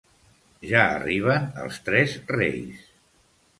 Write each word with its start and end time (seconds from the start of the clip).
Ja 0.69 0.85
arriben 0.95 1.45
els 1.65 1.79
tres 1.91 2.17
Reis 2.35 2.83